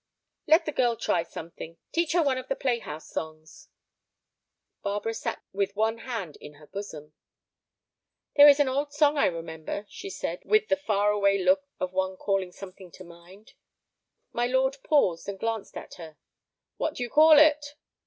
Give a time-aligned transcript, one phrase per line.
[0.47, 1.77] "Let the girl try something.
[1.91, 3.69] Teach her one of the playhouse songs."
[4.81, 7.13] Barbara sat with one hand in her bosom.
[8.35, 11.93] "There is an old song I remember," she said, with the far away look of
[11.93, 13.53] one calling something to mind.
[14.33, 16.17] My lord paused and glanced at her.
[16.77, 17.75] "What do you call it?"